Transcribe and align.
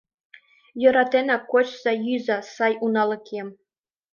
Йӧратенак 0.81 1.43
кочса-йӱза, 1.51 2.37
сай 2.55 2.73
уналакем. 2.85 3.47